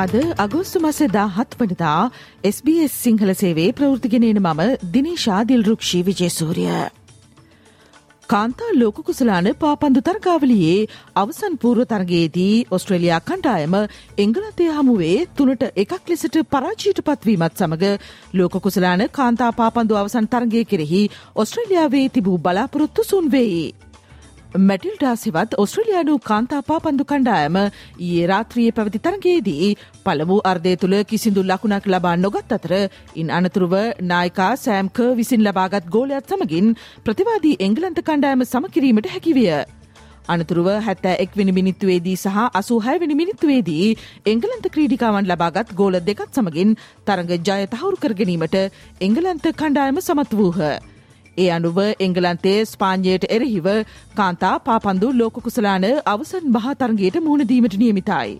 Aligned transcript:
අද 0.00 0.12
අගෝස්තු 0.38 0.80
මස 0.80 0.98
දාහත් 1.10 1.54
වනදා 1.58 1.96
SBS 2.50 2.92
සිංහල 2.98 3.30
සේවේ 3.34 3.72
ප්‍රෘතිගෙනන 3.72 4.38
මම 4.38 4.60
දිනේශා 4.92 5.40
දිල්රුක්ෂී 5.44 6.00
විජේසූරිය. 6.02 6.76
කාන්තා 8.28 8.70
ලෝක 8.74 9.00
කුසලාන 9.00 9.48
පාපන්දු 9.56 10.00
තරගාවලියේ 10.00 10.78
අවසන් 11.16 11.58
පූර්ව 11.58 11.82
තරගයේදී 11.84 12.54
ඔස්ට්‍රේලයා 12.70 13.20
කණ්ඩායම 13.22 13.76
එංගලන්තය 14.18 14.70
හමුවේ 14.70 15.18
තුනට 15.34 15.66
එකක් 15.76 15.92
ලෙසට 16.06 16.40
පරාජීට 16.50 17.04
පත්වීමත් 17.04 17.54
සමඟ 17.56 17.86
ලෝක 18.34 18.58
කුසලාන 18.60 19.04
කාන්තා 19.12 19.52
පාපන්දු 19.52 20.00
අවසන් 20.00 20.32
තරගය 20.32 20.64
කෙරෙහි 20.64 21.04
ඔස්ට්‍රේලියාවේ 21.36 22.08
තිබූ 22.10 22.38
බලාපොරොත්තු 22.40 23.04
සුන්වෙයි. 23.04 23.64
මැටිල්ඩා 24.58 25.14
සිවත් 25.16 25.52
ඔස්ට්‍රලයානු 25.58 26.14
කාන්තාපා 26.20 26.78
පන්දු 26.80 27.04
කණ්ඩායම 27.04 27.56
ඒ 27.58 28.22
රාත්‍රිය 28.26 28.72
පැවති 28.72 28.98
තරගේදී 28.98 29.68
පළමු 30.04 30.38
අර්ධය 30.44 30.72
තුළ 30.76 30.96
කිසිදු 31.04 31.44
ලකුණක් 31.44 31.86
ලබා 31.86 32.16
නොගත් 32.16 32.54
අතර 32.56 32.74
ඉන් 33.14 33.30
අනතුරුව 33.30 33.74
නායිකා 34.02 34.50
සෑම්ක 34.56 34.98
විසින් 35.18 35.46
ලබාගත් 35.46 35.86
ගෝලයක් 35.88 36.26
සමගින් 36.28 36.74
ප්‍රතිවාදී 37.04 37.54
එංගලන්ත 37.60 38.02
කණ්ඩායම 38.02 38.44
සමකිරීමට 38.44 39.12
හැකිවිය. 39.14 39.54
අනතුරුව 40.28 40.68
හැත්තෑ 40.86 41.16
එක්විනි 41.24 41.54
මිනිත්තුවේදී 41.54 42.18
සහ 42.18 42.38
අසූ 42.54 42.80
හැවිනි 42.80 43.20
මිනිත්තුවේදී 43.22 43.96
එංගලන්ත 44.26 44.70
ක්‍රීඩිකාවන් 44.74 45.30
ලබාගත් 45.30 45.76
ගෝල 45.76 46.02
දෙකත් 46.02 46.30
සමගින් 46.34 46.78
තරග 47.06 47.30
ජය 47.40 47.62
තහවුරු 47.72 48.02
කරගැනීමට 48.04 48.62
එංගලන්ත 49.00 49.52
කණ්ඩායම 49.54 50.02
සමත් 50.02 50.32
වූහ. 50.32 50.89
ඒ 51.38 51.48
අනුව 51.50 51.80
එංගලන්තේ 52.00 52.58
ස්පාන්යයට 52.64 53.26
එරෙහිව 53.30 53.66
කාන්තා 54.16 54.54
පාපන්දු 54.60 55.10
ලෝකුසලාන 55.14 55.88
අවසන් 56.06 56.46
මහතරගයට 56.50 57.20
මුහුණදීමට 57.20 57.76
නියමිතයි. 57.76 58.30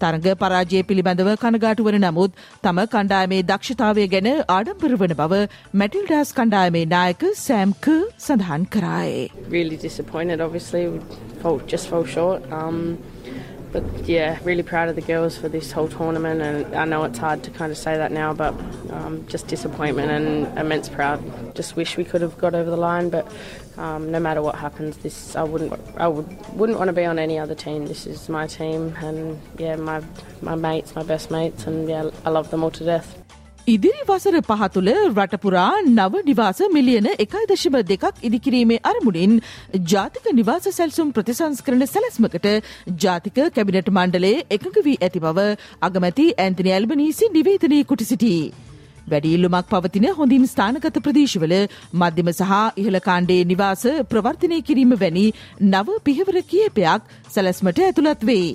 තරග 0.00 0.26
පරාජය 0.34 0.80
පිළිබඳව 0.82 1.30
කනගාටු 1.36 1.86
වන 1.86 1.98
නමුත් 2.00 2.40
තම 2.62 2.80
කණ්ඩායමේ 2.86 3.42
දක්ෂතාවය 3.42 4.06
ගැන 4.08 4.28
ආඩම්බර 4.48 4.96
වන 5.02 5.14
බව 5.20 5.40
මැටිල්ඩාස් 5.74 6.34
කණ්ඩායමේ 6.38 6.84
නායක 6.86 7.24
සෑම්ක 7.36 7.88
සඳහන් 8.18 8.66
කරයි. 8.68 9.24
Really 9.50 9.78
disappointed 9.78 10.40
obviously, 10.40 10.84
just 11.66 11.88
fell 11.88 12.06
short. 12.06 12.52
Um, 12.52 12.80
but 13.74 14.08
yeah, 14.08 14.38
really 14.44 14.62
proud 14.62 14.88
of 14.88 14.94
the 14.94 15.02
girls 15.02 15.36
for 15.36 15.48
this 15.48 15.72
whole 15.72 15.88
tournament. 15.88 16.40
And 16.40 16.76
I 16.76 16.84
know 16.84 17.02
it's 17.02 17.18
hard 17.18 17.42
to 17.42 17.50
kind 17.50 17.72
of 17.72 17.76
say 17.76 17.96
that 17.96 18.12
now, 18.12 18.32
but 18.32 18.54
um, 18.90 19.26
just 19.26 19.48
disappointment 19.48 20.12
and 20.12 20.56
immense 20.56 20.88
proud. 20.88 21.20
Just 21.56 21.74
wish 21.74 21.96
we 21.96 22.04
could 22.04 22.22
have 22.22 22.38
got 22.38 22.54
over 22.54 22.70
the 22.70 22.76
line, 22.76 23.10
but 23.10 23.26
um, 23.76 24.12
no 24.12 24.20
matter 24.20 24.42
what 24.42 24.54
happens, 24.54 24.96
this 24.98 25.34
I 25.34 25.42
wouldn't 25.42 25.72
I 25.96 26.06
would 26.06 26.28
wouldn't 26.54 26.78
want 26.78 26.88
to 26.88 26.92
be 26.92 27.04
on 27.04 27.18
any 27.18 27.36
other 27.36 27.56
team. 27.56 27.86
This 27.86 28.06
is 28.06 28.28
my 28.28 28.46
team, 28.46 28.94
and 29.02 29.40
yeah, 29.58 29.74
my 29.74 30.00
my 30.40 30.54
mates, 30.54 30.94
my 30.94 31.02
best 31.02 31.32
mates, 31.32 31.66
and 31.66 31.88
yeah, 31.88 32.10
I 32.24 32.30
love 32.30 32.52
them 32.52 32.62
all 32.62 32.70
to 32.70 32.84
death. 32.84 33.23
ඉදිරි 33.66 34.00
වසර 34.08 34.40
පහතුළ 34.42 34.88
රටපුරා 34.94 35.68
නව 35.82 36.20
නිවාස 36.22 36.58
මිලියන 36.70 37.06
එකයි 37.14 37.44
දශම 37.50 37.76
දෙකක් 37.82 38.18
ඉදිකිරීමේ 38.22 38.80
අරමුණින් 38.84 39.32
ජාතික 39.84 40.26
නිවාස 40.32 40.66
සැල්සුම් 40.70 41.12
ප්‍රතිසංස්කරන 41.12 41.84
සැලස්මකට 41.86 42.48
ජාතික 42.98 43.40
කැබිනට 43.54 43.88
මණ්ඩලේ 43.90 44.34
එකඟ 44.50 44.76
වී 44.86 44.98
ඇති 45.00 45.24
බව 45.24 45.46
අගමැති 45.82 46.26
ඇන්තනි 46.38 46.74
ඇල්බනීසි 46.74 47.30
නිවේදනය 47.30 47.80
කුටි 47.84 48.08
සිටී. 48.10 48.42
වැඩිල්ලුමක් 49.06 49.70
පවතින 49.72 50.08
හොඳින් 50.12 50.44
ස්ථානගත 50.46 51.00
ප්‍රදේශවල 51.00 51.56
මධ්‍යම 51.94 52.30
සහ 52.32 52.52
ඉහළ 52.76 53.00
කාණ්ඩේ 53.00 53.40
නිවාස 53.46 53.86
ප්‍රවර්තනය 54.10 54.60
කිරීම 54.62 54.94
වැනි 54.98 55.26
නව 55.64 55.98
පිහවර 56.04 56.38
කියපයක් 56.44 57.10
සැලස්මට 57.30 57.82
ඇතුළත් 57.82 58.28
වේ. 58.30 58.46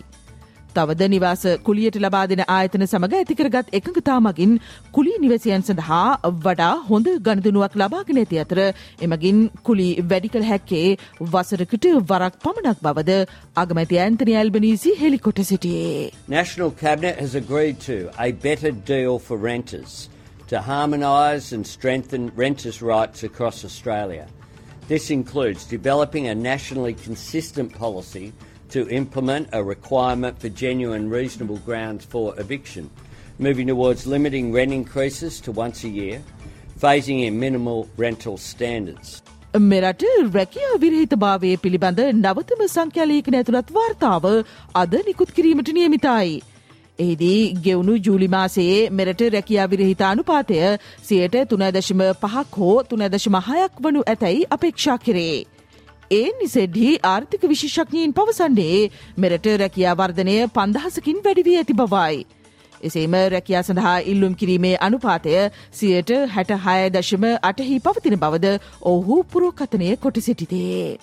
තවද 0.75 1.09
නිවාස 1.13 1.43
කුලියට 1.67 1.97
ලබා 2.03 2.23
දෙන 2.31 2.43
ආයතන 2.55 2.85
සමඟ 2.87 3.15
ඇතිකරගත් 3.19 3.71
එකඟතා 3.79 4.19
මගින් 4.27 4.53
කුලි 4.95 5.13
නිවසයන් 5.23 5.65
සඳහා 5.69 6.31
වඩා 6.45 6.73
හොඳ 6.89 7.09
ගණදනුවක් 7.27 7.77
ලබාගෙන 7.81 8.21
ඇති 8.23 8.41
අතර 8.43 8.61
එමගින් 9.07 9.41
කුලි 9.69 9.89
වැඩිකළ 10.11 10.49
හැක්කේ 10.51 10.85
වසරකට 11.33 11.89
වරක් 12.11 12.39
පමණක් 12.45 12.85
බවද 12.87 13.17
අගමැති 13.63 14.01
ඇන්තනි 14.05 14.37
ඇල්බනීසි 14.41 14.95
හෙලිකොට 15.01 15.43
සිටියේ. 15.51 16.11
National 16.27 16.71
Cabinet 16.83 17.19
has 17.19 17.35
agreed 17.35 17.79
to 17.89 17.97
a 18.19 18.31
better 18.47 18.71
deal 18.93 19.19
for 19.19 19.37
renters 19.51 20.09
to 20.49 20.61
harmonise 20.61 21.53
and 21.55 21.65
strengthen 21.67 22.31
renters' 22.35 22.81
rights 22.81 23.23
across 23.23 23.63
Australia. 23.63 24.27
This 24.87 25.11
includes 25.11 25.65
developing 25.65 26.27
a 26.27 26.35
nationally 26.35 26.95
consistent 26.95 27.69
policy 27.77 28.33
to 28.69 28.87
implement 28.89 29.49
a 29.51 29.63
requirement 29.63 30.39
for 30.39 30.49
genuine 30.49 31.09
reasonable 31.09 31.57
grounds 31.59 32.05
for 32.05 32.33
eviction, 32.37 32.89
moving 33.39 33.67
towards 33.67 34.05
limiting 34.07 34.51
rent 34.51 34.73
increases 34.73 35.41
to 35.41 35.51
once 35.53 35.83
a 35.83 35.89
year, 35.91 36.21
phasing 36.77 37.23
in 37.23 37.39
minimal 37.39 37.87
rental 37.97 38.37
standards. 38.39 39.21
මෙරට 39.53 40.03
රැකියා 40.33 40.77
විරහිතභාවය 40.77 41.51
පිළිබඳ 41.57 41.99
නවතම 42.13 42.61
සංඛ්‍යාලයකන 42.67 43.35
ඇතුළත් 43.35 43.73
වාර්තාව 43.73 44.25
අද 44.75 44.93
නිකුත් 45.07 45.31
කිරීමට 45.31 45.71
නියමිතයි. 45.73 46.41
එහිදී 46.99 47.53
ගෙවුණු 47.63 47.95
ජූලිමාසයේ 48.07 48.89
මෙරට 48.91 49.21
රැකියා 49.35 49.69
විරහිතානුපාතය 49.69 50.59
සියයට 51.03 51.37
තුනදශම 51.49 52.01
පහක් 52.21 52.57
හෝ 52.57 52.75
තුනදශම 52.83 53.39
හයක් 53.47 53.81
වනු 53.81 54.03
ඇතැයි 54.07 54.45
අපේක්ෂා 54.49 54.97
කරේ. 54.97 55.37
ඒ 56.11 56.27
නිසෙඩ්හි 56.35 56.89
ආර්ථික 57.05 57.43
විශේෂඥීන් 57.45 58.13
පවසන්නේ 58.13 58.77
මෙරට 59.17 59.47
රැකියා 59.57 59.95
වර්ධනය 59.97 60.35
පන්දහසකින් 60.51 61.19
වැඩිවී 61.23 61.57
ඇති 61.57 61.75
බවයි. 61.75 62.15
එසේම 62.81 63.17
රැකියා 63.27 63.61
සඳහා 63.63 63.97
ඉල්ලුම් 64.07 64.35
කිරීමේ 64.35 64.73
අනුපාතය 64.81 65.35
සියයට 65.73 66.13
හැට 66.31 66.53
හය 66.63 66.79
දශම 66.91 67.27
අටහි 67.43 67.77
පවතින 67.81 68.17
බවද 68.19 68.53
ඔහු 68.89 69.17
පුරෝකතනය 69.27 69.89
කොට 69.97 70.17
සිටිතේ. 70.21 70.97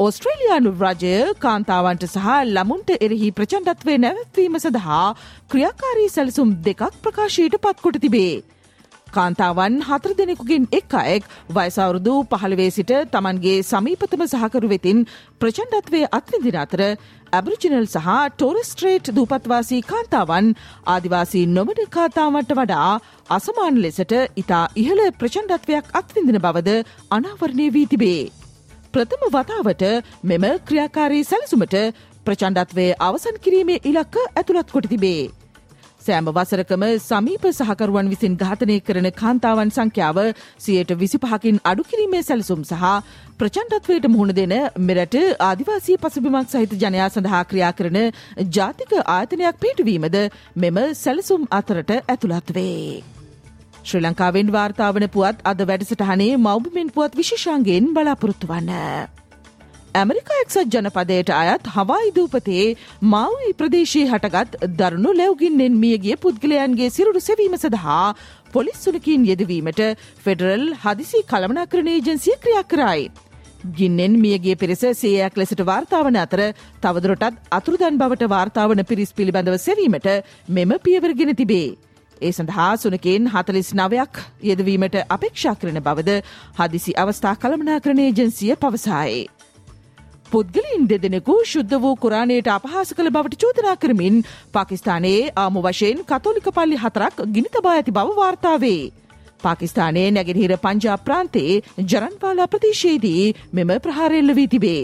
ඔස්ට්‍රේලයානු 0.00 0.72
රජය 0.78 1.12
කාන්තාවන්ට 1.38 2.06
සහ 2.06 2.30
ළමුන්ට 2.48 2.94
එරෙහි 2.98 3.28
ප්‍රචණ්ඩත්වය 3.32 3.98
නැවත්වීම 3.98 4.56
සඳහා 4.58 5.04
ක්‍රියාකාරී 5.50 6.08
සැලසුම් 6.10 6.56
දෙකක් 6.62 6.86
ප්‍රකාශයට 7.02 7.60
පත්කොට 7.60 8.00
තිබේ. 8.00 8.32
කාන්තාවන් 9.12 9.78
හතර 9.82 10.12
දෙනෙකුගෙන් 10.16 10.64
එක් 10.72 10.94
අයෙක් 10.96 11.24
වයසවුරුදු 11.50 12.14
පහළවේ 12.30 12.70
සිට 12.70 12.92
තමන්ගේ 13.12 13.62
සමීපතම 13.64 14.22
සහකරු 14.26 14.68
වෙතින් 14.68 15.06
ප්‍රචණ්ඩත්වය 15.40 16.00
අත්විදින 16.12 16.58
අතර 16.58 16.82
ඇබරිජිනල් 17.32 17.86
සහ 17.86 18.08
ටෝරස්ට්‍රේට් 18.32 19.12
දූපත්වාසී 19.16 19.80
කාන්තාවන් 19.84 20.52
ආදිවාසී 20.86 21.44
නොමඩ 21.48 21.80
කාතාවන්ට 21.90 22.52
වඩා 22.54 22.90
අසමාන 23.30 23.82
ලෙසට 23.82 24.14
ඉතා 24.36 24.64
ඉහළ 24.76 25.02
ප්‍රචණ්ඩත්වයක් 25.14 25.90
අත්විඳින 25.94 26.40
බවද 26.40 26.70
අනාවරණය 27.10 27.66
වී 27.70 27.86
තිබේ. 27.86 28.30
ප්‍රථම 28.92 29.26
වතාවට 29.28 29.84
මෙම 30.24 30.46
ක්‍රියාකාරී 30.66 31.24
සැලසුමට 31.24 31.76
ප්‍රචණ්ඩත්වය 32.26 32.86
අවසන් 33.00 33.36
කිරීමේ 33.44 33.84
ඉලක්ක 33.84 34.16
ඇතුළත් 34.22 34.68
කොට 34.70 34.88
තිබේ. 34.88 35.22
සෑම 36.00 36.28
වසරකම 36.30 36.84
සමීප 37.00 37.44
සහකරුවන් 37.50 38.10
විසින් 38.10 38.36
ඝාතනය 38.36 38.76
කරන 38.82 39.08
කාන්තාවන් 39.14 39.70
සංඛ්‍යාව 39.70 40.20
සියයට 40.58 40.94
විසිපහකින් 40.96 41.60
අඩුකිරීමේ 41.64 42.22
සැලසුම් 42.22 42.62
සහ 42.64 42.84
ප්‍රචණ්ඩත්වයට 43.38 44.08
මුහුණ 44.08 44.32
දෙන 44.32 44.54
මෙරට 44.82 45.16
ආදිවාසී 45.42 45.98
පසුබිමක් 45.98 46.50
සහිත 46.50 46.74
ජනයා 46.78 47.10
සඳහා 47.10 47.44
ක්‍රියා 47.44 47.72
කරන 47.74 48.00
ජාතික 48.50 48.92
ආයතනයක් 49.08 49.60
පිටවීමද 49.60 50.18
මෙම 50.56 50.82
සැලසුම් 50.96 51.48
අතරට 51.52 51.96
ඇතුළත් 51.96 52.52
වේ. 52.52 53.02
ශ්‍රී 53.82 54.02
ලංකාවෙන් 54.02 54.52
වාර්තාාවන 54.52 55.08
පුවත් 55.10 55.46
අද 55.46 55.64
වැඩසටහනේ 55.66 56.34
මෞබිමෙන් 56.40 56.92
පුවත් 56.92 57.16
විශෂාන්ගෙන් 57.16 57.94
බලාපොරොත්තු 57.94 58.48
වන්න. 58.48 58.70
ඇමරිකා 59.94 60.40
එක්සත් 60.40 60.58
ජනපදයට 60.72 61.30
අයත් 61.34 61.64
හවායි 61.68 62.10
දූපතේ 62.16 62.66
මවී 63.04 63.54
ප්‍රදේශයේ 63.54 64.04
හටගත් 64.04 64.68
දරුණු 64.76 65.14
ලැවගින්නෙන් 65.14 65.80
මියගිය 65.80 66.16
පුද්ගලයන්ගේ 66.16 66.90
සිරුරු 66.90 67.20
සෙවීම 67.20 67.56
සඳහා 67.56 68.04
පොලිස්සුලකින් 68.52 69.24
යෙදවීමට 69.26 69.82
ෆෙඩරල් 70.20 70.64
හදිසි 70.84 71.24
කළමනාකරණ 71.24 71.90
ඒජන්සිය 71.90 72.36
ක්‍රියා 72.38 72.64
කරයි. 72.64 73.10
ගින්නෙන් 73.72 74.14
මියගේ 74.16 74.56
පිරිස 74.56 74.86
සේයක් 74.94 75.36
ලෙසට 75.36 75.64
වාර්තාවන 75.64 76.20
අතර 76.20 76.42
තවදුරටත් 76.80 77.42
අතුරුදන් 77.52 77.98
බවට 77.98 78.30
වාර්තාවන 78.30 78.84
පිරිස් 78.84 79.12
පිළිබඳව 79.12 79.58
සෙවීමට 79.58 80.08
මෙම 80.50 80.76
පියවරගෙන 80.80 81.34
තිබේ. 81.34 81.68
ඒ 82.20 82.32
සඳහා 82.32 82.70
සුනකෙන් 82.76 83.28
හතලිස් 83.28 83.74
නවයක් 83.74 84.22
යෙදවීමට 84.44 85.02
අපේක්ෂා 85.08 85.58
කරන 85.58 85.82
බවද 85.82 86.16
හදිසි 86.58 86.98
අවස්ථා 86.98 87.36
කළමනාකරණ 87.36 88.06
ඒජන්සිය 88.06 88.56
පවසායේ. 88.56 89.39
පුද්ගලින් 90.32 90.86
දෙදෙනෙකු 90.86 91.34
ශුද්ධ 91.44 91.74
වූ 91.76 91.94
කුරාණයට 91.96 92.48
අපහාස 92.50 92.90
කළ 92.92 93.10
බවට 93.10 93.40
චෝදනා 93.42 93.76
කරමින් 93.76 94.16
පාකිස්ානයේ 94.52 95.32
ආමු 95.36 95.62
වශයෙන් 95.62 96.02
කතෝලික 96.04 96.48
පල්ලි 96.52 96.78
හතරක් 96.78 97.24
ගිනිතබා 97.28 97.74
ඇති 97.74 97.96
බව 97.98 98.16
වාර්තාවේ. 98.16 98.82
පාකිස්ානයේ 99.42 100.08
නැගෙනහිර 100.10 100.54
පංජා 100.58 100.98
ප්‍රාන්තයේ 101.00 101.56
ජරන්වාලා 101.84 102.48
ප්‍රදේශයේදී 102.48 103.24
මෙම 103.52 103.74
ප්‍රහාරෙල්ල 103.80 104.36
වී 104.38 104.48
තිබේ. 104.48 104.82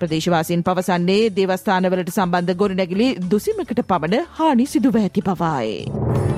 ප්‍රදේශවාසින් 0.00 0.62
පවසන්නේ 0.62 1.22
දේවස්ථානවලට 1.32 2.12
සම්බන්ධ 2.12 2.58
ගොඩනැගිලි 2.60 3.08
දුසිමකට 3.30 3.86
පමණ 3.86 4.28
හානි 4.34 4.66
සිදුව 4.66 4.98
ඇති 4.98 5.22
බවායේ. 5.22 6.37